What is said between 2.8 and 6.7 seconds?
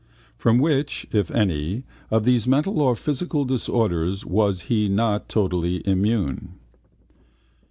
or physical disorders was he not totally immune?